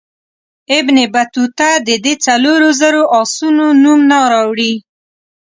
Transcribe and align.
ابن 0.77 0.97
بطوطه 1.13 1.69
د 1.87 1.89
دې 2.03 2.13
څلورو 2.25 2.69
زرو 2.81 3.01
آسونو 3.21 3.65
نوم 3.83 3.99
نه 4.11 4.17
راوړي. 4.33 4.73